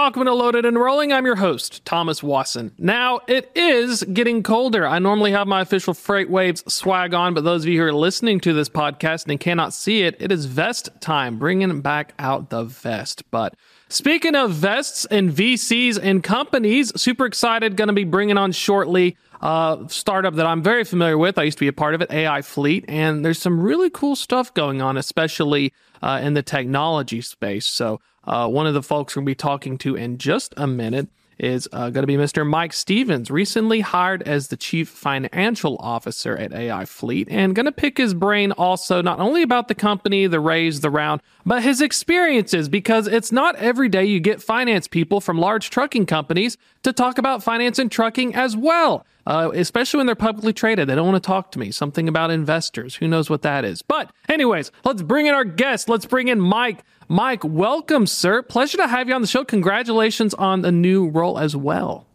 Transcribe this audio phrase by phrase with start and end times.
[0.00, 1.12] Welcome to Loaded and Rolling.
[1.12, 2.70] I'm your host, Thomas Wasson.
[2.78, 4.86] Now, it is getting colder.
[4.86, 8.38] I normally have my official FreightWaves swag on, but those of you who are listening
[8.40, 12.62] to this podcast and cannot see it, it is vest time, bringing back out the
[12.62, 13.28] vest.
[13.32, 13.56] But
[13.88, 19.16] speaking of vests and VCs and companies, super excited, going to be bringing on shortly
[19.40, 21.38] uh, startup that I'm very familiar with.
[21.38, 24.14] I used to be a part of it, AI Fleet, and there's some really cool
[24.14, 27.66] stuff going on, especially uh, in the technology space.
[27.66, 31.68] So uh, one of the folks to be talking to in just a minute is
[31.72, 32.46] uh, going to be Mr.
[32.46, 37.72] Mike Stephens, recently hired as the chief financial officer at AI Fleet, and going to
[37.72, 41.80] pick his brain also not only about the company, the raise, the round, but his
[41.80, 46.92] experiences because it's not every day you get finance people from large trucking companies to
[46.92, 49.06] talk about finance and trucking as well.
[49.26, 50.88] Uh, especially when they're publicly traded.
[50.88, 51.70] They don't want to talk to me.
[51.70, 52.94] Something about investors.
[52.94, 53.82] Who knows what that is?
[53.82, 55.86] But, anyways, let's bring in our guest.
[55.86, 56.82] Let's bring in Mike.
[57.08, 58.42] Mike, welcome, sir.
[58.42, 59.44] Pleasure to have you on the show.
[59.44, 62.06] Congratulations on the new role as well.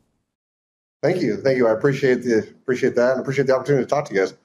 [1.01, 1.67] Thank you, thank you.
[1.67, 4.35] I appreciate the appreciate that, and appreciate the opportunity to talk to you guys.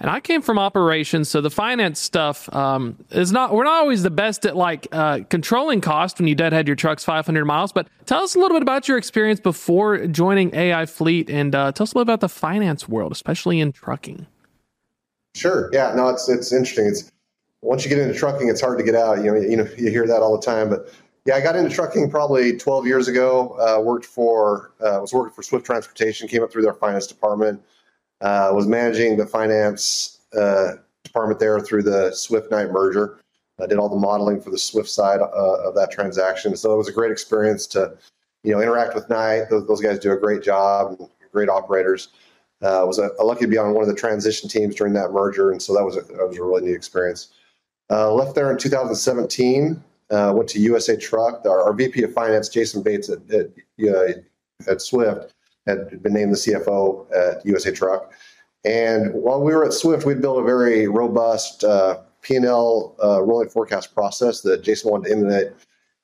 [0.00, 3.52] And I came from operations, so the finance stuff um, is not.
[3.52, 7.04] We're not always the best at like uh, controlling cost when you deadhead your trucks
[7.04, 7.72] 500 miles.
[7.72, 11.72] But tell us a little bit about your experience before joining AI Fleet, and uh,
[11.72, 14.26] tell us a little about the finance world, especially in trucking.
[15.34, 15.68] Sure.
[15.72, 15.92] Yeah.
[15.94, 16.86] No, it's it's interesting.
[16.86, 17.12] It's
[17.64, 19.24] once you get into trucking, it's hard to get out.
[19.24, 20.68] You know, you know, you hear that all the time.
[20.68, 20.92] But
[21.24, 23.56] yeah, I got into trucking probably 12 years ago.
[23.58, 26.28] Uh, worked for uh, was working for Swift Transportation.
[26.28, 27.62] Came up through their finance department.
[28.20, 33.18] Uh, was managing the finance uh, department there through the Swift Knight merger.
[33.60, 36.56] I did all the modeling for the Swift side uh, of that transaction.
[36.56, 37.96] So it was a great experience to,
[38.42, 39.44] you know, interact with Knight.
[39.48, 40.98] Those, those guys do a great job.
[41.32, 42.08] Great operators.
[42.62, 45.50] Uh, was a, lucky to be on one of the transition teams during that merger,
[45.50, 47.28] and so that was a, that was a really neat experience.
[47.90, 49.82] Uh, left there in 2017.
[50.10, 51.44] Uh, went to USA Truck.
[51.46, 53.46] Our, our, VP of Finance, Jason Bates at at,
[53.88, 55.34] uh, at, Swift,
[55.66, 58.12] had been named the CFO at USA Truck.
[58.64, 63.48] And while we were at Swift, we'd built a very robust uh, P&L uh, rolling
[63.48, 65.52] forecast process that Jason wanted to emulate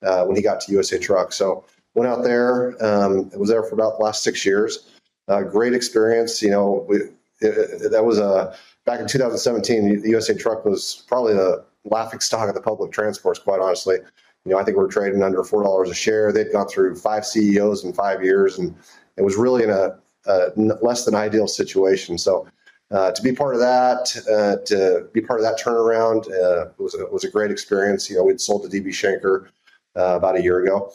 [0.03, 1.33] uh, when he got to USA Truck.
[1.33, 1.65] So
[1.95, 2.83] went out there.
[2.85, 4.91] Um, was there for about the last six years.
[5.29, 6.43] great experience.
[6.43, 10.03] You know, we, it, it, that was a back in 2017.
[10.03, 13.97] The USA Truck was probably the laughing stock of the public transports, quite honestly.
[14.45, 16.33] You know, I think we are trading under four dollars a share.
[16.33, 18.75] They'd gone through five CEOs in five years, and
[19.17, 22.17] it was really in a, a less than ideal situation.
[22.17, 22.49] So,
[22.91, 26.95] uh, to be part of that, uh, to be part of that turnaround, uh, was
[26.95, 28.09] a, was a great experience.
[28.09, 29.49] You know, we'd sold to DB Schenker
[29.95, 30.91] uh, about a year ago,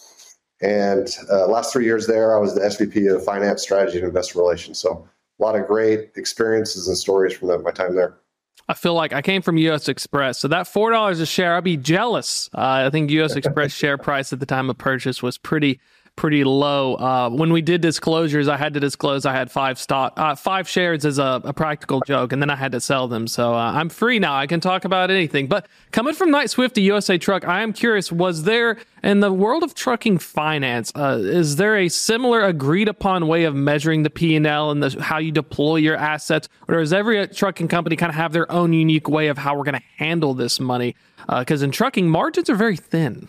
[0.62, 4.40] and uh, last three years there, I was the SVP of Finance, Strategy, and Investor
[4.40, 4.80] Relations.
[4.80, 5.08] So,
[5.40, 8.18] a lot of great experiences and stories from that, my time there.
[8.68, 9.86] I feel like I came from U.S.
[9.86, 12.50] Xpress, so that four dollars a share, I'd be jealous.
[12.54, 13.36] Uh, I think U.S.
[13.36, 15.80] Xpress share price at the time of purchase was pretty
[16.16, 16.96] pretty low.
[16.96, 20.68] Uh, when we did disclosures, I had to disclose I had five stock, uh, five
[20.68, 23.28] shares as a, a, practical joke, and then I had to sell them.
[23.28, 24.36] So uh, I'm free now.
[24.36, 25.48] I can talk about anything.
[25.48, 29.32] But coming from Knight Swift to USA Truck, I am curious: was there in the
[29.32, 34.10] world of trucking finance, uh, is there a similar agreed upon way of measuring the
[34.10, 38.10] P and L and how you deploy your assets, or does every trucking company kind
[38.10, 40.96] of have their own unique way of how we're going to handle this money?
[41.28, 43.28] Because uh, in trucking, margins are very thin.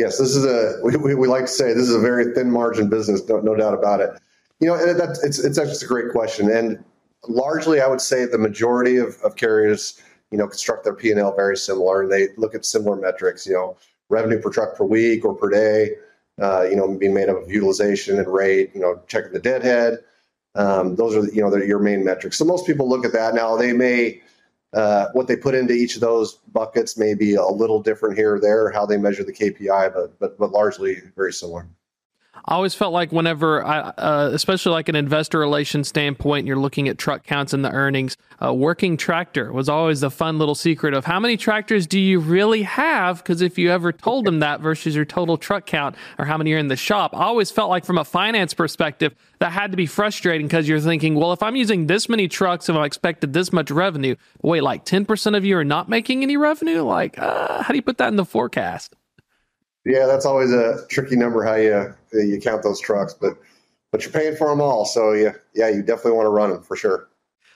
[0.00, 2.50] Yes, this is a we, we, we, like to say this is a very thin
[2.50, 4.10] margin business, no, no doubt about it.
[4.58, 6.82] You know, and that's it's it's actually a great question, and
[7.28, 10.00] largely I would say the majority of, of carriers,
[10.30, 13.46] you know, construct their P and L very similar, and they look at similar metrics.
[13.46, 13.76] You know,
[14.08, 15.90] revenue per truck per week or per day.
[16.40, 18.70] Uh, you know, being made up of utilization and rate.
[18.72, 19.98] You know, checking the deadhead.
[20.54, 22.38] Um, those are you know your main metrics.
[22.38, 23.34] So most people look at that.
[23.34, 24.22] Now they may
[24.72, 28.36] uh, what they put into each of those buckets may be a little different here
[28.36, 31.66] or there, how they measure the KPI, but but but largely very similar.
[32.44, 36.88] I always felt like whenever, I, uh, especially like an investor relations standpoint, you're looking
[36.88, 38.16] at truck counts and the earnings.
[38.42, 42.18] Uh, working tractor was always the fun little secret of how many tractors do you
[42.18, 43.18] really have?
[43.18, 46.52] Because if you ever told them that versus your total truck count or how many
[46.52, 49.76] are in the shop, I always felt like from a finance perspective that had to
[49.76, 53.32] be frustrating because you're thinking, well, if I'm using this many trucks and I expected
[53.32, 56.82] this much revenue, wait, like 10% of you are not making any revenue?
[56.82, 58.96] Like, uh, how do you put that in the forecast?
[59.84, 63.38] Yeah, that's always a tricky number how you you count those trucks, but
[63.92, 66.62] but you're paying for them all, so yeah, yeah, you definitely want to run them
[66.62, 67.08] for sure.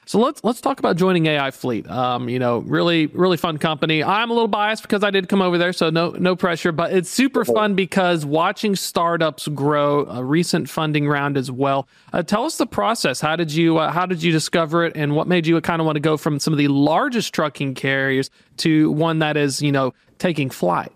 [0.06, 1.88] So let's let's talk about joining AI Fleet.
[1.88, 4.04] Um, you know, really really fun company.
[4.04, 6.72] I'm a little biased because I did come over there, so no no pressure.
[6.72, 10.04] But it's super fun because watching startups grow.
[10.04, 11.88] A recent funding round as well.
[12.12, 13.20] Uh, tell us the process.
[13.20, 15.86] How did you uh, how did you discover it, and what made you kind of
[15.86, 19.72] want to go from some of the largest trucking carriers to one that is you
[19.72, 20.92] know taking flight?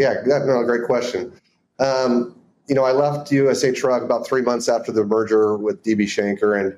[0.00, 1.30] Yeah, no, great question.
[1.78, 2.34] Um,
[2.66, 6.58] you know, I left USA Truck about three months after the merger with DB Schenker,
[6.58, 6.74] and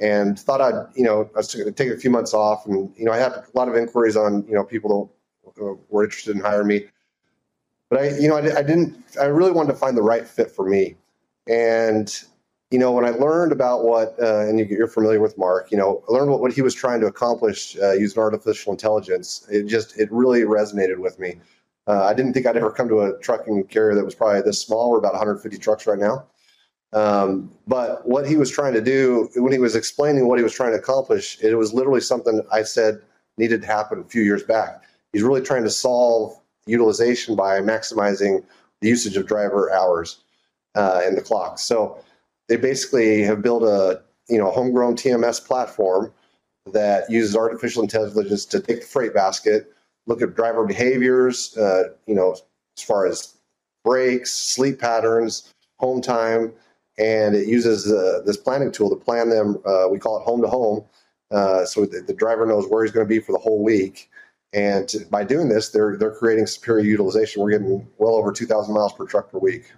[0.00, 2.90] and thought I'd, you know, I was going to take a few months off, and
[2.96, 5.12] you know, I had a lot of inquiries on, you know, people
[5.54, 6.86] that were interested in hiring me,
[7.90, 10.50] but I, you know, I, I didn't, I really wanted to find the right fit
[10.50, 10.96] for me,
[11.46, 12.10] and
[12.70, 16.02] you know, when I learned about what, uh, and you're familiar with Mark, you know,
[16.08, 19.46] I learned what, what he was trying to accomplish uh, using artificial intelligence.
[19.50, 21.38] It just, it really resonated with me.
[21.86, 24.60] Uh, I didn't think I'd ever come to a trucking carrier that was probably this
[24.60, 24.90] small.
[24.90, 26.26] We're about 150 trucks right now.
[26.92, 30.52] Um, but what he was trying to do, when he was explaining what he was
[30.52, 33.00] trying to accomplish, it was literally something I said
[33.38, 34.82] needed to happen a few years back.
[35.12, 38.44] He's really trying to solve utilization by maximizing
[38.80, 40.18] the usage of driver hours
[40.74, 41.58] uh, in the clock.
[41.58, 41.98] So
[42.48, 46.12] they basically have built a you know homegrown TMS platform
[46.72, 49.72] that uses artificial intelligence to take the freight basket,
[50.06, 52.36] look at driver behaviors, uh, you know,
[52.76, 53.34] as far as
[53.84, 56.52] breaks, sleep patterns, home time,
[56.98, 59.60] and it uses uh, this planning tool to plan them.
[59.64, 60.84] Uh, we call it home to home,
[61.30, 64.10] uh, so the, the, driver knows where he's going to be for the whole week.
[64.52, 67.42] And by doing this, they're they're creating superior utilization.
[67.42, 69.72] We're getting well over 2,000 miles per truck per week.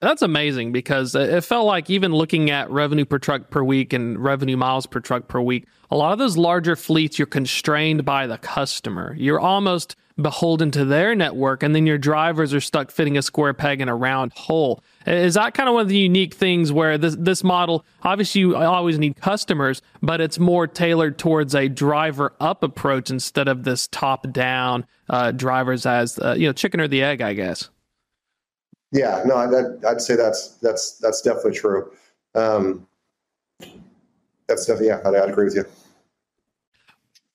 [0.00, 4.18] That's amazing because it felt like even looking at revenue per truck per week and
[4.18, 8.26] revenue miles per truck per week, a lot of those larger fleets, you're constrained by
[8.26, 9.14] the customer.
[9.18, 13.52] You're almost beholden to their network, and then your drivers are stuck fitting a square
[13.54, 14.82] peg in a round hole.
[15.06, 18.56] Is that kind of one of the unique things where this, this model, obviously, you
[18.56, 23.86] always need customers, but it's more tailored towards a driver up approach instead of this
[23.88, 27.68] top down uh, drivers as, uh, you know, chicken or the egg, I guess?
[28.92, 31.92] Yeah, no, I'd, I'd say that's that's that's definitely true.
[32.34, 32.86] Um,
[34.48, 35.64] that's definitely yeah, I'd, I'd agree with you.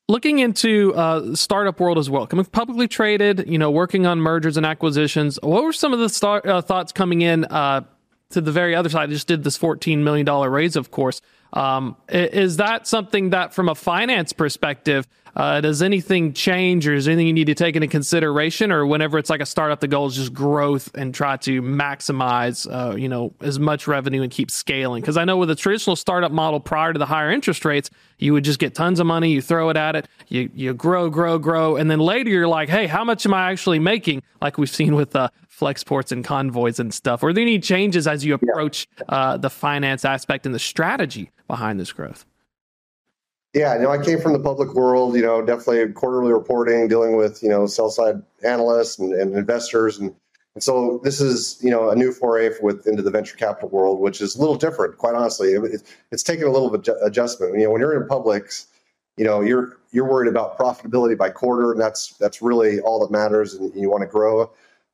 [0.07, 4.56] Looking into uh, startup world as well, coming publicly traded, you know, working on mergers
[4.57, 5.40] and acquisitions.
[5.42, 7.81] What were some of the start, uh, thoughts coming in uh,
[8.30, 9.10] to the very other side?
[9.10, 11.22] I just did this fourteen million dollar raise, of course.
[11.56, 15.07] Um, is that something that, from a finance perspective,
[15.38, 19.18] uh, does anything change, or is anything you need to take into consideration, or whenever
[19.18, 23.10] it's like a startup, the goal is just growth and try to maximize, uh, you
[23.10, 25.02] know, as much revenue and keep scaling?
[25.02, 28.33] Because I know with a traditional startup model prior to the higher interest rates, you
[28.33, 31.38] would just get tons of money, you throw it at it, you you grow, grow,
[31.38, 34.21] grow, and then later you're like, hey, how much am I actually making?
[34.41, 37.23] Like we've seen with uh, Flexports and convoys and stuff.
[37.23, 41.79] Are there any changes as you approach uh, the finance aspect and the strategy behind
[41.79, 42.25] this growth?
[43.53, 47.15] Yeah, you know, I came from the public world, you know, definitely quarterly reporting, dealing
[47.15, 49.97] with, you know, sell side analysts and, and investors.
[49.97, 50.13] And,
[50.56, 54.00] and so this is, you know, a new foray with into the venture capital world,
[54.00, 55.50] which is a little different, quite honestly.
[55.50, 57.57] It, it's taken a little bit of adjustment.
[57.57, 58.68] You know, when you're in publics,
[59.18, 63.12] you know, you're you're worried about profitability by quarter, and that's that's really all that
[63.12, 64.50] matters, and you want to grow.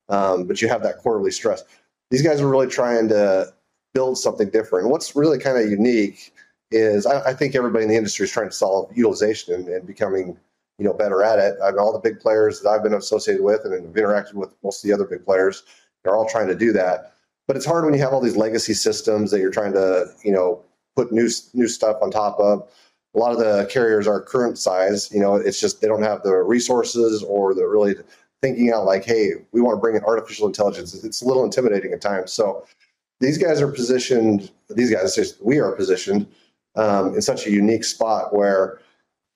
[0.09, 1.63] Um, but you have that quarterly stress.
[2.09, 3.53] These guys are really trying to
[3.93, 4.89] build something different.
[4.89, 6.33] What's really kind of unique
[6.71, 9.85] is I, I, think everybody in the industry is trying to solve utilization and, and,
[9.85, 10.37] becoming
[10.81, 11.59] you know better at it.
[11.63, 14.49] I mean, all the big players that I've been associated with and have interacted with
[14.63, 15.61] most of the other big players
[16.05, 17.13] are all trying to do that.
[17.47, 20.31] But it's hard when you have all these legacy systems that you're trying to you
[20.31, 20.63] know
[20.95, 22.67] put new new stuff on top of.
[23.13, 25.11] A lot of the carriers are current size.
[25.11, 27.93] You know, it's just they don't have the resources or the really
[28.41, 30.95] thinking out like, hey, we want to bring in artificial intelligence.
[31.03, 32.33] It's a little intimidating at times.
[32.33, 32.65] So
[33.19, 34.49] these guys are positioned.
[34.71, 36.25] These guys, we are positioned
[36.75, 38.79] um, in such a unique spot where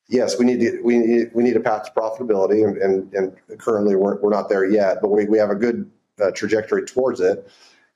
[0.07, 3.59] yes, we need to, we need we need a path to profitability, and and, and
[3.59, 5.89] currently we're we're not there yet, but we we have a good
[6.21, 7.50] uh, trajectory towards it,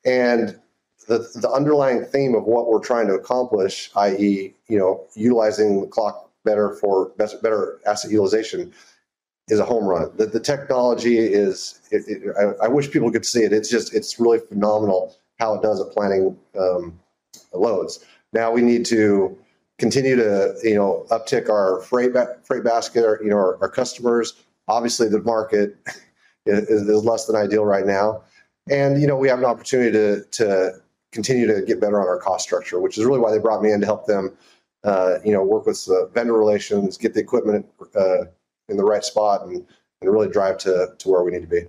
[0.06, 0.60] and
[1.08, 5.88] the the underlying theme of what we're trying to accomplish, i.e., you know, utilizing the
[5.88, 8.74] clock better for best, better asset utilization,
[9.50, 10.12] is a home run.
[10.16, 13.52] The, the technology is, it, it, I, I, wish people could see it.
[13.52, 17.00] It's just, it's really phenomenal how it does at planning um,
[17.54, 18.06] loads.
[18.32, 19.38] Now we need to
[19.80, 23.70] continue to you know uptick our freight ba- freight basket, or you know our, our
[23.70, 24.34] customers.
[24.68, 25.76] Obviously, the market
[26.46, 28.22] is, is, less than ideal right now,
[28.70, 30.72] and you know we have an opportunity to to
[31.12, 33.72] continue to get better on our cost structure, which is really why they brought me
[33.72, 34.38] in to help them.
[34.84, 38.24] Uh, you know, work with uh, vendor relations, get the equipment uh,
[38.70, 39.66] in the right spot, and
[40.02, 41.62] and really drive to to where we need to be.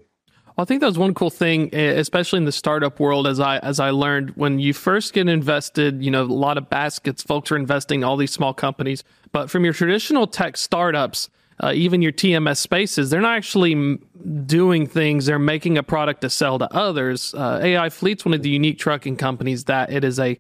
[0.61, 3.81] I think that was one cool thing, especially in the startup world, as I as
[3.81, 6.05] I learned when you first get invested.
[6.05, 9.02] You know, a lot of baskets, folks are investing in all these small companies,
[9.33, 11.31] but from your traditional tech startups,
[11.62, 13.99] uh, even your TMS spaces, they're not actually
[14.47, 15.26] doing things.
[15.26, 17.35] They're making a product to sell to others.
[17.35, 20.38] Uh, AI Fleet's one of the unique trucking companies that it is a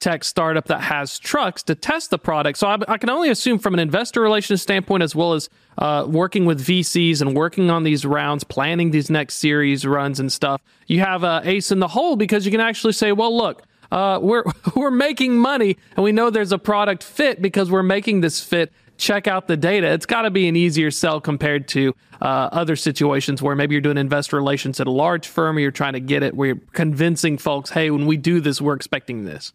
[0.00, 2.58] tech startup that has trucks to test the product.
[2.58, 6.06] So I, I can only assume from an investor relations standpoint, as well as uh,
[6.08, 10.60] working with VCs and working on these rounds, planning these next series runs and stuff,
[10.86, 14.18] you have a ace in the hole because you can actually say, well, look, uh,
[14.20, 14.44] we're
[14.76, 18.72] we're making money and we know there's a product fit because we're making this fit
[18.98, 19.86] check out the data.
[19.92, 23.80] It's got to be an easier sell compared to uh, other situations where maybe you're
[23.80, 26.60] doing investor relations at a large firm or you're trying to get it where you're
[26.72, 29.52] convincing folks, hey, when we do this, we're expecting this.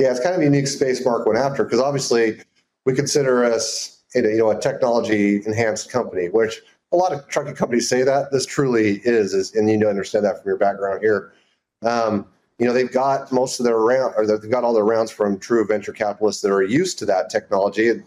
[0.00, 2.40] Yeah, it's kind of a unique space Mark went after because obviously
[2.86, 7.86] we consider us you know a technology enhanced company, which a lot of trucking companies
[7.86, 8.32] say that.
[8.32, 11.34] This truly is, is and you need to understand that from your background here.
[11.82, 12.24] Um,
[12.58, 15.38] you know they've got most of their round or they've got all their rounds from
[15.38, 18.02] true venture capitalists that are used to that technology and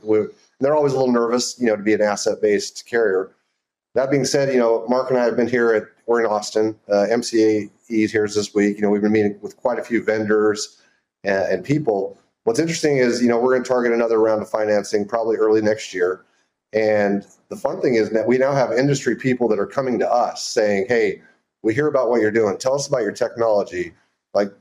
[0.60, 3.32] they're always a little nervous you know to be an asset based carrier
[3.96, 6.76] that being said you know mark and i have been here at we're in austin
[6.92, 10.04] uh, mca is here this week you know we've been meeting with quite a few
[10.04, 10.83] vendors
[11.24, 12.18] and, and people.
[12.44, 15.62] What's interesting is you know we're going to target another round of financing probably early
[15.62, 16.26] next year.
[16.74, 20.12] And the fun thing is that we now have industry people that are coming to
[20.12, 21.22] us saying hey
[21.62, 22.58] we hear about what you're doing.
[22.58, 23.94] Tell us about your technology.
[24.34, 24.52] Like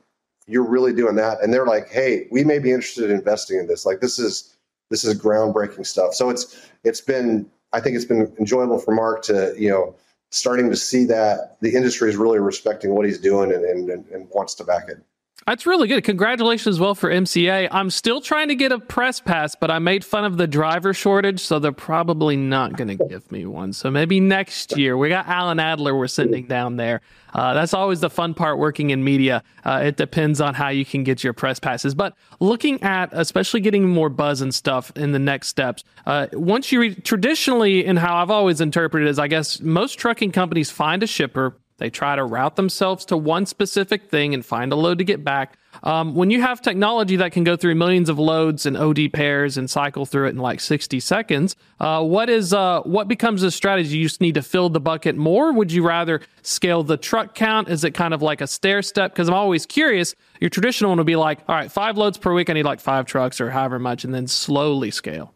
[0.47, 1.43] you're really doing that.
[1.43, 3.85] And they're like hey we may be interested in investing in this.
[3.85, 4.57] Like this is
[4.91, 6.15] this is groundbreaking stuff.
[6.15, 9.95] So it's it's been i think it's been enjoyable for mark to you know
[10.31, 14.29] starting to see that the industry is really respecting what he's doing and, and, and
[14.31, 14.99] wants to back it
[15.47, 16.05] that's really good.
[16.05, 17.69] Congratulations as well for MCA.
[17.71, 20.95] I'm still trying to get a press pass, but I made fun of the driver
[20.95, 23.73] shortage, so they're probably not going to give me one.
[23.73, 24.97] So maybe next year.
[24.97, 27.01] We got Alan Adler we're sending down there.
[27.35, 29.43] Uh, that's always the fun part working in media.
[29.65, 31.95] Uh, it depends on how you can get your press passes.
[31.95, 36.71] But looking at especially getting more buzz and stuff in the next steps, uh, once
[36.71, 41.03] you re- traditionally, and how I've always interpreted is, I guess most trucking companies find
[41.03, 44.99] a shipper they try to route themselves to one specific thing and find a load
[44.99, 45.59] to get back.
[45.83, 49.57] Um, when you have technology that can go through millions of loads and OD pairs
[49.57, 53.51] and cycle through it in like 60 seconds, uh, what is uh, what becomes a
[53.51, 53.99] strategy?
[53.99, 55.53] You just need to fill the bucket more.
[55.53, 57.69] Would you rather scale the truck count?
[57.69, 59.13] Is it kind of like a stair step?
[59.13, 60.15] Because I'm always curious.
[60.41, 62.51] Your traditional one would be like, all right, five loads per week.
[62.51, 65.35] I need like five trucks or however much, and then slowly scale.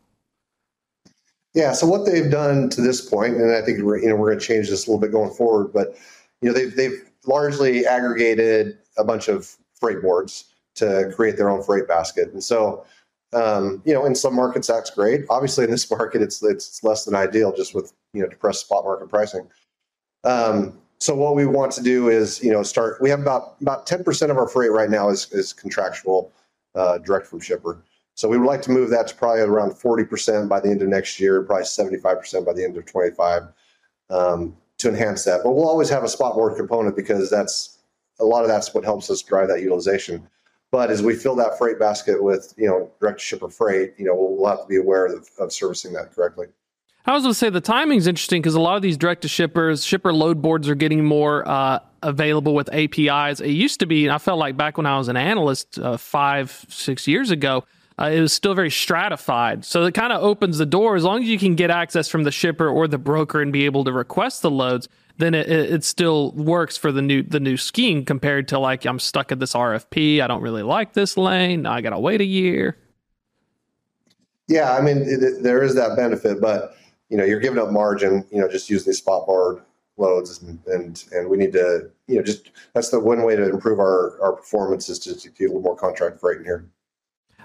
[1.54, 1.72] Yeah.
[1.72, 4.38] So what they've done to this point, and I think we're, you know we're going
[4.38, 5.96] to change this a little bit going forward, but
[6.40, 10.44] you know, they've they've largely aggregated a bunch of freight boards
[10.76, 12.84] to create their own freight basket, and so.
[13.32, 15.24] Um, you know, in some markets that's great.
[15.28, 18.84] Obviously, in this market, it's it's less than ideal, just with you know depressed spot
[18.84, 19.48] market pricing.
[20.22, 23.00] Um, so what we want to do is you know start.
[23.00, 26.32] We have about about ten percent of our freight right now is is contractual,
[26.74, 27.82] uh, direct from shipper.
[28.14, 30.82] So we would like to move that to probably around forty percent by the end
[30.82, 33.42] of next year, probably seventy five percent by the end of twenty five.
[34.08, 35.40] Um, to enhance that.
[35.42, 37.78] But we'll always have a spot board component because that's
[38.20, 40.28] a lot of that's what helps us drive that utilization.
[40.70, 44.14] But as we fill that freight basket with you know direct shipper freight, you know
[44.14, 46.46] we'll, have to be aware of, of servicing that correctly.
[47.08, 49.22] I was going to say the timing is interesting because a lot of these direct
[49.22, 53.40] to shippers, shipper load boards are getting more uh, available with APIs.
[53.40, 56.66] It used to be, I felt like back when I was an analyst uh, five,
[56.68, 57.64] six years ago,
[57.98, 59.64] uh, it was still very stratified.
[59.64, 60.96] So it kind of opens the door.
[60.96, 63.64] As long as you can get access from the shipper or the broker and be
[63.64, 64.88] able to request the loads,
[65.18, 68.98] then it, it still works for the new the new scheme compared to like I'm
[68.98, 70.20] stuck at this RFP.
[70.20, 71.64] I don't really like this lane.
[71.64, 72.76] I got to wait a year.
[74.46, 76.76] Yeah, I mean it, there is that benefit, but
[77.08, 78.26] you know you're giving up margin.
[78.30, 79.62] You know, just using these spot board
[79.96, 83.48] loads, and, and and we need to you know just that's the one way to
[83.48, 86.68] improve our our performance is to, to get a little more contract freight in here.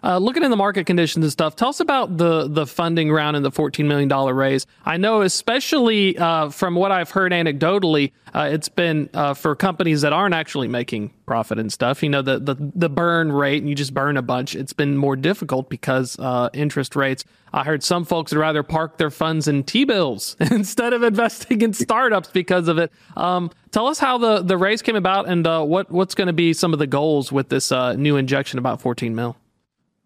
[0.04, 3.36] Uh, looking in the market conditions and stuff, tell us about the the funding round
[3.36, 4.66] and the $14 million raise.
[4.84, 10.02] I know, especially uh, from what I've heard anecdotally, uh, it's been uh, for companies
[10.02, 12.02] that aren't actually making profit and stuff.
[12.02, 14.98] You know, the, the, the burn rate, and you just burn a bunch, it's been
[14.98, 17.24] more difficult because uh, interest rates.
[17.54, 21.62] I heard some folks would rather park their funds in T bills instead of investing
[21.62, 22.92] in startups because of it.
[23.16, 26.34] Um, tell us how the, the raise came about and uh, what, what's going to
[26.34, 29.36] be some of the goals with this new injection about 14 mil.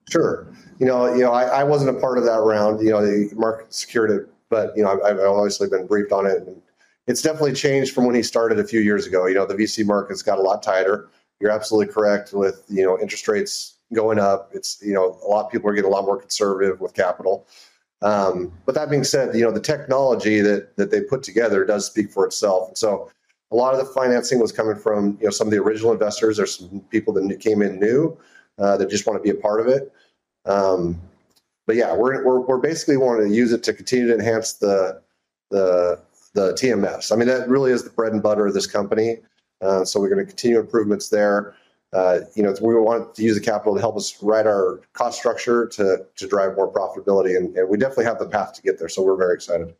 [0.09, 0.47] Sure.
[0.79, 2.81] You know, you know, I, I wasn't a part of that round.
[2.81, 6.25] You know, the market secured it, but you know, I've, I've obviously been briefed on
[6.25, 6.43] it.
[6.45, 6.61] And
[7.07, 9.25] it's definitely changed from when he started a few years ago.
[9.25, 11.09] You know, the VC market's got a lot tighter.
[11.39, 14.51] You're absolutely correct with you know interest rates going up.
[14.53, 17.45] It's you know a lot of people are getting a lot more conservative with capital.
[18.01, 21.85] Um, but that being said, you know the technology that that they put together does
[21.85, 22.69] speak for itself.
[22.69, 23.11] And so
[23.51, 26.37] a lot of the financing was coming from you know some of the original investors.
[26.37, 28.17] There's some people that came in new
[28.57, 29.91] uh, that just want to be a part of it.
[30.45, 30.99] Um,
[31.67, 35.01] but yeah, we're, we're, we're basically wanting to use it to continue to enhance the,
[35.49, 35.99] the,
[36.33, 37.11] the TMS.
[37.11, 39.17] I mean, that really is the bread and butter of this company.
[39.61, 41.55] Uh, so we're going to continue improvements there.
[41.95, 45.17] uh, you know, we want to use the capital to help us write our cost
[45.17, 48.77] structure to to drive more profitability, and, and we definitely have the path to get
[48.77, 48.89] there.
[48.89, 49.73] So we're very excited.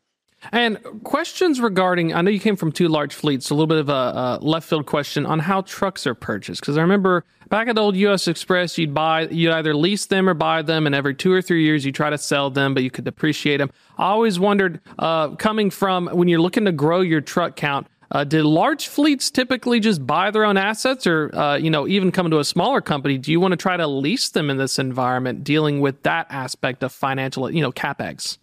[0.52, 3.78] And questions regarding, I know you came from two large fleets, so a little bit
[3.78, 6.60] of a, a left field question on how trucks are purchased.
[6.60, 10.28] Because I remember back at the old US Xpress, you'd buy, you'd either lease them
[10.28, 12.82] or buy them, and every two or three years you try to sell them, but
[12.82, 13.70] you could depreciate them.
[13.98, 18.22] I always wondered, uh, coming from when you're looking to grow your truck count, uh,
[18.22, 22.30] did large fleets typically just buy their own assets, or uh, you know, even come
[22.30, 23.18] to a smaller company?
[23.18, 26.84] Do you want to try to lease them in this environment, dealing with that aspect
[26.84, 28.38] of financial, you know, capex?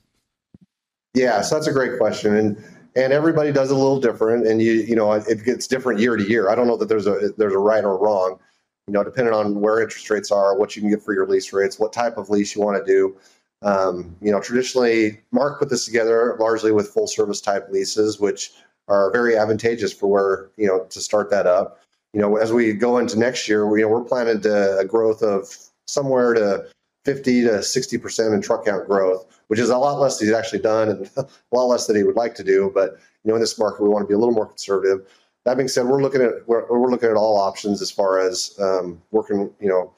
[1.13, 2.63] Yeah, so that's a great question, and
[2.96, 6.15] and everybody does it a little different, and you you know it gets different year
[6.15, 6.50] to year.
[6.50, 8.39] I don't know that there's a there's a right or wrong,
[8.88, 11.53] you know, depending on where interest rates are, what you can get for your lease
[11.53, 13.15] rates, what type of lease you want to do.
[13.62, 18.51] Um, you know, traditionally, Mark put this together largely with full service type leases, which
[18.88, 21.79] are very advantageous for where you know to start that up.
[22.13, 24.86] You know, as we go into next year, we, you know, we're planning to a
[24.86, 25.55] growth of
[25.86, 26.65] somewhere to
[27.06, 30.36] 50 to 60 percent in truck count growth which is a lot less than he's
[30.36, 32.72] actually done and a lot less than he would like to do.
[32.74, 32.94] But
[33.24, 35.08] you know, in this market, we want to be a little more conservative.
[35.46, 38.58] That being said, we're looking at we're, we're looking at all options as far as
[38.60, 39.94] um, working, you know,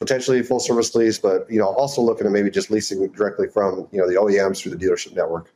[0.00, 3.86] potentially full service lease, but you know, also looking at maybe just leasing directly from
[3.92, 5.52] you know the OEMs through the dealership network.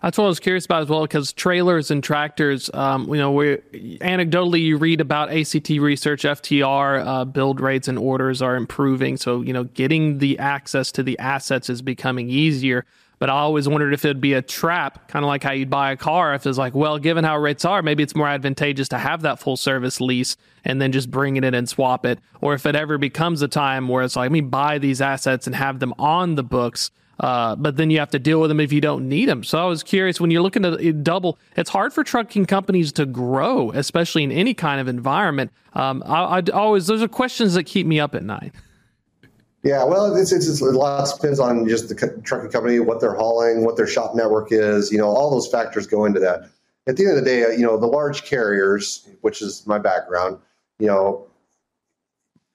[0.00, 3.32] That's what I was curious about as well, because trailers and tractors, um, you know,
[3.32, 3.56] we
[4.00, 9.16] anecdotally you read about ACT research, FTR uh, build rates and orders are improving.
[9.16, 12.84] So you know, getting the access to the assets is becoming easier.
[13.22, 15.92] But I always wondered if it'd be a trap, kind of like how you'd buy
[15.92, 16.34] a car.
[16.34, 19.38] If it's like, well, given how rates are, maybe it's more advantageous to have that
[19.38, 22.18] full service lease and then just bring it in and swap it.
[22.40, 25.46] Or if it ever becomes a time where it's like, let me buy these assets
[25.46, 26.90] and have them on the books
[27.20, 29.44] uh, but then you have to deal with them if you don't need them.
[29.44, 33.06] So I was curious when you're looking to double, it's hard for trucking companies to
[33.06, 35.52] grow, especially in any kind of environment.
[35.74, 38.52] Um, I, I always those are questions that keep me up at night.
[39.62, 43.14] Yeah, well, it's, it's, it's a lot depends on just the trucking company, what they're
[43.14, 44.90] hauling, what their shop network is.
[44.90, 46.48] You know, all those factors go into that.
[46.88, 50.38] At the end of the day, you know, the large carriers, which is my background,
[50.80, 51.28] you know,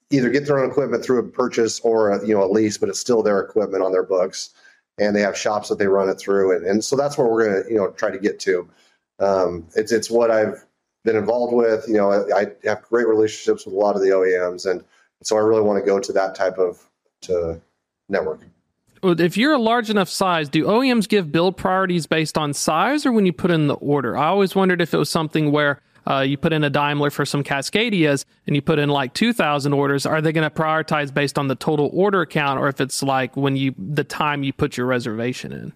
[0.09, 2.89] either get their own equipment through a purchase or a, you know a lease, but
[2.89, 4.51] it's still their equipment on their books,
[4.97, 7.45] and they have shops that they run it through, and, and so that's where we're
[7.45, 8.67] going to you know try to get to.
[9.19, 10.63] Um, it's it's what I've
[11.03, 11.85] been involved with.
[11.87, 14.83] You know, I, I, have great relationships with a lot of the OEMs, and
[15.23, 16.83] so I really want to go to that type of
[17.21, 17.59] to
[18.09, 18.41] network.
[19.03, 23.11] If you're a large enough size, do OEMs give build priorities based on size or
[23.11, 24.17] when you put in the order?
[24.17, 27.25] I always wondered if it was something where uh, you put in a Daimler for
[27.25, 31.37] some Cascadias and you put in like 2,000 orders, are they going to prioritize based
[31.37, 34.77] on the total order count or if it's like when you, the time you put
[34.77, 35.73] your reservation in?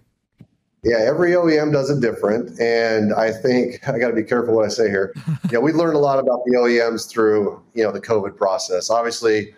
[0.84, 2.58] Yeah, every OEM does it different.
[2.58, 5.12] And I think I got to be careful what I say here.
[5.44, 8.88] you know, we learned a lot about the OEMs through, you know, the COVID process.
[8.88, 9.54] Obviously,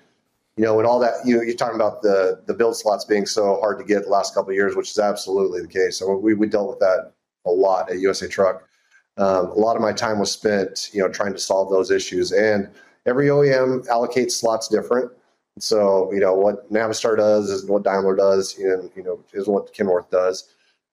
[0.57, 3.59] you know, and all that, you, you're talking about the, the build slots being so
[3.61, 5.99] hard to get the last couple of years, which is absolutely the case.
[5.99, 7.13] So we, we dealt with that
[7.47, 8.69] a lot at USA Truck
[9.17, 12.33] um, a lot of my time was spent, you know, trying to solve those issues.
[12.33, 12.69] And
[13.07, 15.11] every OEM allocates slots different.
[15.59, 19.73] So, you know, what Navistar does is what Daimler does, and you know, is what
[19.73, 20.53] Kenworth does.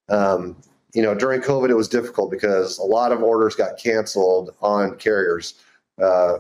[0.10, 0.56] Um,
[0.94, 4.98] you know, during COVID, it was difficult because a lot of orders got canceled on
[4.98, 5.56] carriers
[6.00, 6.40] uh,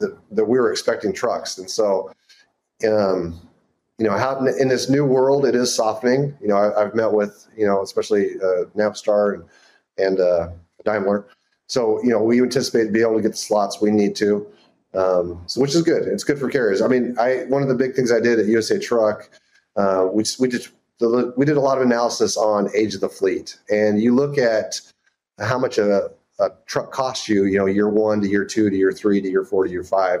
[0.00, 2.10] that, that we were expecting trucks, and so,
[2.86, 3.40] um,
[3.98, 6.36] you know, how in this new world, it is softening.
[6.42, 9.44] You know, I, have met with, you know, especially uh, Navistar and
[9.96, 10.48] and uh,
[10.84, 11.26] Daimler.
[11.66, 14.46] So, you know, we anticipate to be able to get the slots we need to,
[14.94, 16.04] um, so which is good.
[16.04, 16.80] It's good for carriers.
[16.80, 19.28] I mean, I one of the big things I did at USA Truck,
[19.76, 20.66] uh, we we did
[21.36, 24.80] we did a lot of analysis on age of the fleet, and you look at
[25.38, 26.10] how much a,
[26.40, 29.28] a truck costs you, you know, year one to year two to year three to
[29.28, 30.20] year four to year five,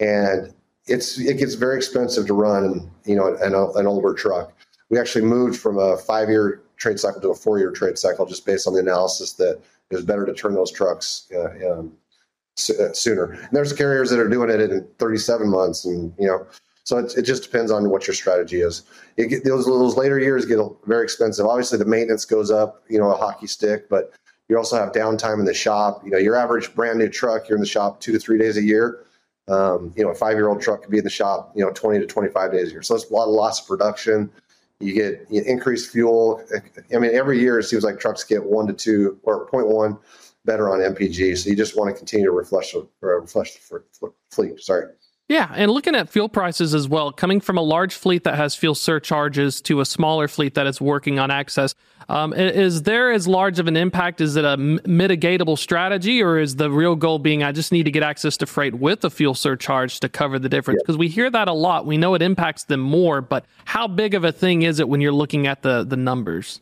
[0.00, 0.52] and
[0.86, 4.52] it's it gets very expensive to run, you know, an, an older truck.
[4.90, 8.26] We actually moved from a five year trade cycle to a four year trade cycle
[8.26, 9.60] just based on the analysis that
[9.92, 11.92] it was better to turn those trucks uh, um,
[12.70, 13.32] uh, sooner.
[13.32, 16.46] And there's carriers that are doing it in 37 months, and you know,
[16.84, 18.82] so it, it just depends on what your strategy is.
[19.16, 21.46] Get, those those later years get very expensive.
[21.46, 24.12] Obviously, the maintenance goes up, you know, a hockey stick, but
[24.48, 26.02] you also have downtime in the shop.
[26.04, 28.56] You know, your average brand new truck, you're in the shop two to three days
[28.56, 29.04] a year.
[29.48, 31.72] Um, you know, a five year old truck could be in the shop, you know,
[31.72, 32.82] 20 to 25 days a year.
[32.82, 34.30] So it's a lot of loss of production.
[34.82, 36.42] You get increased fuel.
[36.94, 39.98] I mean, every year it seems like trucks get one to two or 0.1
[40.44, 41.38] better on MPG.
[41.38, 43.80] So you just want to continue to refresh, uh, refresh the
[44.30, 44.60] fleet.
[44.60, 44.86] Sorry.
[45.32, 48.54] Yeah, and looking at fuel prices as well, coming from a large fleet that has
[48.54, 51.74] fuel surcharges to a smaller fleet that is working on access,
[52.10, 54.20] um, is there as large of an impact?
[54.20, 57.90] Is it a mitigatable strategy, or is the real goal being I just need to
[57.90, 60.82] get access to freight with a fuel surcharge to cover the difference?
[60.82, 61.00] Because yeah.
[61.00, 61.86] we hear that a lot.
[61.86, 65.00] We know it impacts them more, but how big of a thing is it when
[65.00, 66.60] you're looking at the the numbers?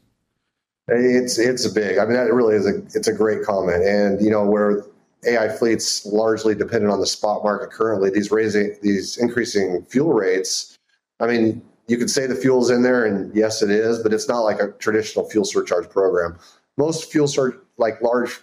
[0.86, 1.98] It's it's a big.
[1.98, 4.84] I mean, that really is a it's a great comment, and you know where
[5.26, 8.10] AI fleets largely dependent on the spot market currently.
[8.10, 10.78] These raising these increasing fuel rates.
[11.20, 14.28] I mean, you could say the fuel's in there, and yes, it is, but it's
[14.28, 16.38] not like a traditional fuel surcharge program.
[16.78, 18.40] Most fuel sur like large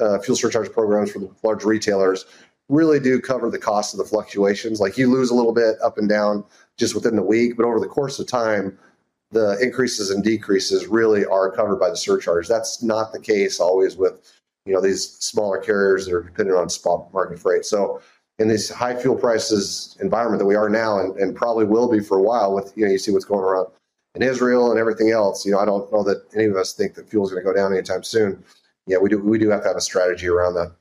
[0.00, 2.24] uh, fuel surcharge programs for the large retailers
[2.68, 4.80] really do cover the cost of the fluctuations.
[4.80, 6.44] Like you lose a little bit up and down
[6.78, 8.78] just within the week, but over the course of time,
[9.32, 12.48] the increases and decreases really are covered by the surcharge.
[12.48, 14.33] That's not the case always with
[14.66, 17.64] you know these smaller carriers that are dependent on spot market freight.
[17.64, 18.00] So
[18.38, 22.00] in this high fuel prices environment that we are now, and, and probably will be
[22.00, 23.68] for a while, with you know you see what's going around
[24.14, 25.44] in Israel and everything else.
[25.44, 27.50] You know, I don't know that any of us think that fuel is going to
[27.50, 28.42] go down anytime soon.
[28.86, 29.18] Yeah, we do.
[29.18, 30.72] We do have to have a strategy around that.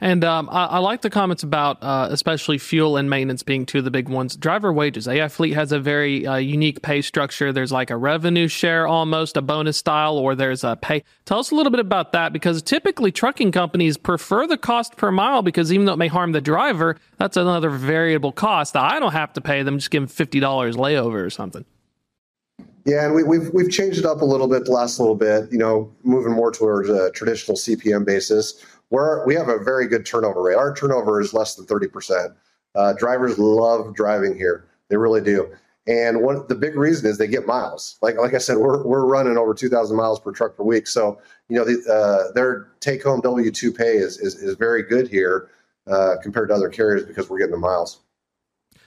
[0.00, 3.78] And um, I, I, like the comments about uh, especially fuel and maintenance being two
[3.78, 4.36] of the big ones.
[4.36, 5.08] Driver wages.
[5.08, 7.52] AI Fleet has a very uh, unique pay structure.
[7.52, 11.02] There's like a revenue share almost, a bonus style, or there's a pay.
[11.24, 15.10] Tell us a little bit about that because typically trucking companies prefer the cost per
[15.10, 19.00] mile because even though it may harm the driver, that's another variable cost that I
[19.00, 19.78] don't have to pay them.
[19.78, 20.40] Just give them $50
[20.74, 21.64] layover or something.
[22.86, 25.16] Yeah, and we, have we've, we've changed it up a little bit the last little
[25.16, 25.50] bit.
[25.50, 30.06] You know, moving more towards a traditional CPM basis we're, we have a very good
[30.06, 30.56] turnover rate.
[30.56, 32.34] Our turnover is less than 30%.
[32.74, 34.66] Uh, drivers love driving here.
[34.88, 35.52] They really do.
[35.88, 37.96] And one the big reason is they get miles.
[38.02, 40.88] Like like I said, we're we're running over 2,000 miles per truck per week.
[40.88, 44.82] So you know the, uh, their take home W two pay is, is is very
[44.82, 45.48] good here
[45.86, 48.00] uh, compared to other carriers because we're getting the miles.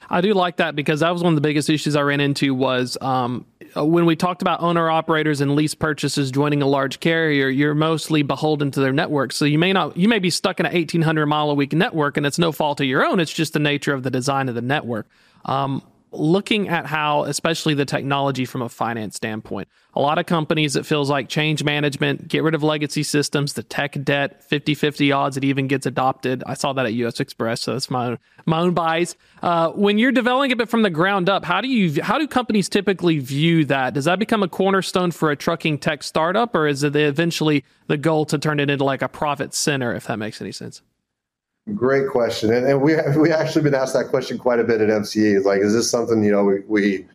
[0.10, 2.56] I do like that because that was one of the biggest issues I ran into
[2.56, 3.46] was um,
[3.76, 7.48] when we talked about owner operators and lease purchases joining a large carrier.
[7.48, 10.66] You're mostly beholden to their network, so you may not you may be stuck in
[10.66, 13.20] an 1,800 mile a week network, and it's no fault of your own.
[13.20, 15.08] It's just the nature of the design of the network.
[15.46, 20.76] Um, looking at how, especially the technology from a finance standpoint, a lot of companies,
[20.76, 25.12] it feels like change management, get rid of legacy systems, the tech debt, 50 50
[25.12, 26.44] odds it even gets adopted.
[26.46, 29.16] I saw that at US Xpress, so that's my own, my own bias.
[29.42, 32.70] Uh, when you're developing it from the ground up, how do you how do companies
[32.70, 33.94] typically view that?
[33.94, 37.98] Does that become a cornerstone for a trucking tech startup, or is it eventually the
[37.98, 40.82] goal to turn it into like a profit center, if that makes any sense?
[41.76, 44.90] Great question, and, and we we actually been asked that question quite a bit at
[44.90, 45.44] MCE.
[45.44, 47.06] Like, is this something you know we, we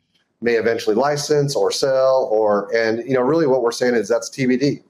[0.41, 4.29] may eventually license or sell, or and you know really what we're saying is that's
[4.31, 4.83] TBD.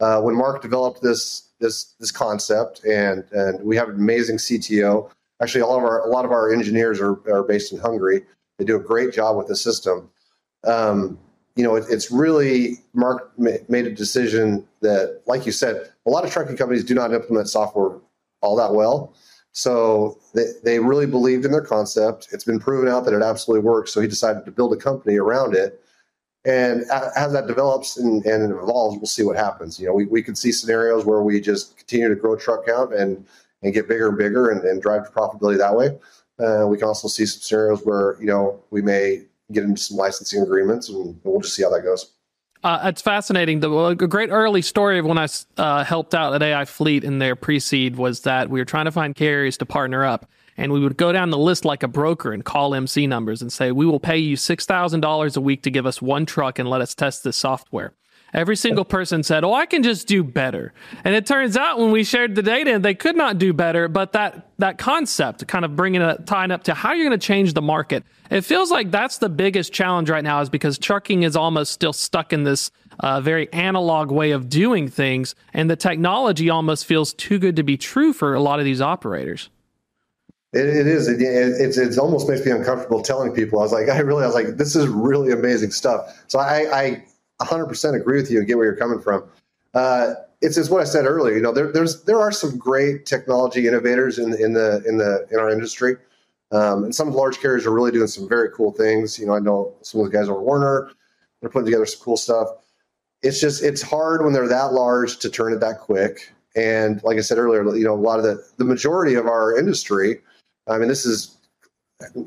[0.00, 5.10] Uh, when Mark developed this this this concept, and and we have an amazing CTO.
[5.40, 8.22] Actually, all of our a lot of our engineers are are based in Hungary.
[8.58, 10.10] They do a great job with the system.
[10.64, 11.18] Um,
[11.56, 16.24] you know, it, it's really Mark made a decision that, like you said, a lot
[16.24, 17.98] of trucking companies do not implement software
[18.40, 19.14] all that well.
[19.52, 22.28] So they, they really believed in their concept.
[22.32, 23.92] It's been proven out that it absolutely works.
[23.92, 25.82] So he decided to build a company around it.
[26.44, 26.82] And
[27.16, 29.80] as that develops and, and evolves, we'll see what happens.
[29.80, 32.94] You know, we, we could see scenarios where we just continue to grow truck count
[32.94, 33.26] and,
[33.62, 35.98] and get bigger and bigger and, and drive to profitability that way.
[36.38, 39.96] Uh, we can also see some scenarios where, you know, we may get into some
[39.96, 42.12] licensing agreements and we'll just see how that goes.
[42.64, 43.60] Uh, it's fascinating.
[43.60, 47.18] The a great early story of when I uh, helped out at AI Fleet in
[47.18, 50.80] their pre-seed was that we were trying to find carriers to partner up, and we
[50.80, 53.86] would go down the list like a broker and call MC numbers and say, "We
[53.86, 56.80] will pay you six thousand dollars a week to give us one truck and let
[56.80, 57.92] us test this software."
[58.34, 61.90] Every single person said, "Oh, I can just do better." And it turns out when
[61.90, 63.88] we shared the data, they could not do better.
[63.88, 67.26] But that that concept, kind of bringing it tying up to how you're going to
[67.26, 71.22] change the market, it feels like that's the biggest challenge right now, is because trucking
[71.22, 75.76] is almost still stuck in this uh, very analog way of doing things, and the
[75.76, 79.48] technology almost feels too good to be true for a lot of these operators.
[80.52, 81.08] It, it is.
[81.08, 83.58] It, it's it's almost makes me uncomfortable telling people.
[83.58, 86.24] I was like, I really, I was like, this is really amazing stuff.
[86.26, 87.04] So I, I
[87.40, 89.24] 100% agree with you and get where you're coming from.
[89.74, 91.34] Uh, it's, it's what I said earlier.
[91.34, 95.26] You know, there, there's there are some great technology innovators in in the in the
[95.30, 95.96] in our industry,
[96.52, 99.18] um, and some large carriers are really doing some very cool things.
[99.18, 100.90] You know, I know some of the guys over Werner,
[101.40, 102.48] they're putting together some cool stuff.
[103.22, 106.32] It's just it's hard when they're that large to turn it that quick.
[106.56, 109.58] And like I said earlier, you know, a lot of the the majority of our
[109.58, 110.20] industry,
[110.68, 111.36] I mean, this is,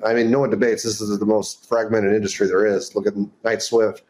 [0.05, 2.93] I mean, no one debates this is the most fragmented industry there is.
[2.93, 4.03] Look at Knight Swift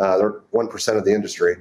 [0.00, 1.56] uh, they're one percent of the industry,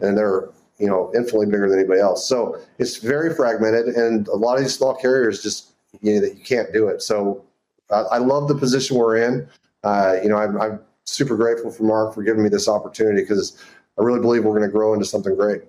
[0.00, 2.28] and they're you know infinitely bigger than anybody else.
[2.28, 6.36] So it's very fragmented, and a lot of these small carriers just you know that
[6.36, 7.02] you can't do it.
[7.02, 7.44] So
[7.90, 9.48] I, I love the position we're in.
[9.84, 13.62] Uh, you know, I'm, I'm super grateful for Mark for giving me this opportunity because
[13.98, 15.62] I really believe we're going to grow into something great.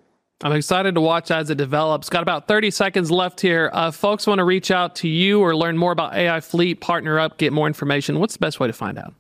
[0.44, 2.10] I'm excited to watch as it develops.
[2.10, 3.72] Got about 30 seconds left here.
[3.74, 7.20] Uh, folks want to reach out to you or learn more about AI Fleet, partner
[7.20, 8.20] up, get more information.
[8.20, 9.16] What's the best way to find out?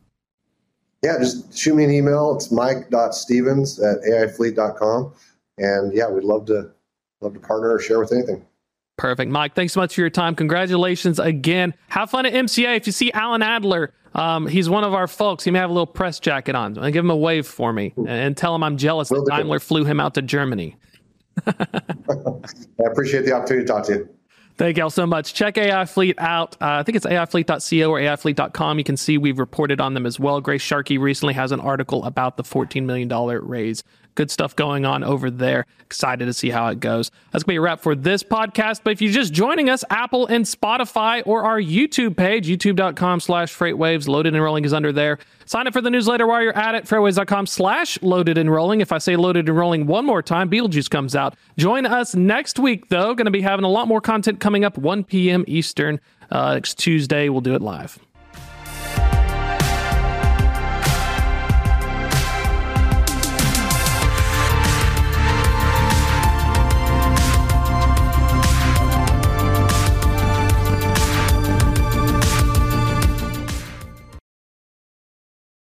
[1.03, 2.35] Yeah, just shoot me an email.
[2.35, 5.13] It's mike.stephens at aifleet.com.
[5.57, 6.71] And yeah, we'd love to
[7.21, 8.45] love to partner or share with anything.
[8.97, 9.31] Perfect.
[9.31, 10.33] Mike, thanks so much for your time.
[10.35, 11.73] Congratulations again.
[11.89, 12.77] Have fun at MCA.
[12.77, 15.43] If you see Alan Adler, um, he's one of our folks.
[15.43, 16.73] He may have a little press jacket on.
[16.73, 19.99] Give him a wave for me and tell him I'm jealous that Daimler flew him
[19.99, 20.75] out to Germany.
[21.47, 21.53] I
[22.85, 24.16] appreciate the opportunity to talk to you.
[24.57, 25.35] Thank y'all so much.
[25.35, 26.55] Check AI Fleet out.
[26.59, 28.79] Uh, I think it's aifleet.co or aifleet.com.
[28.79, 30.41] You can see we've reported on them as well.
[30.41, 33.07] Grace Sharkey recently has an article about the $14 million
[33.47, 33.83] raise
[34.17, 35.65] good stuff going on over there.
[35.81, 37.11] Excited to see how it goes.
[37.31, 38.81] That's going to be a wrap for this podcast.
[38.83, 43.55] But if you're just joining us, Apple and Spotify or our YouTube page, youtube.com slash
[43.55, 45.19] freightwaves, loaded and rolling is under there.
[45.45, 48.81] Sign up for the newsletter while you're at it, freightwaves.com slash loaded and rolling.
[48.81, 51.35] If I say loaded and rolling one more time, Beetlejuice comes out.
[51.57, 53.13] Join us next week, though.
[53.13, 55.45] Going to be having a lot more content coming up 1 p.m.
[55.47, 56.01] Eastern.
[56.29, 57.99] Uh, next Tuesday, we'll do it live.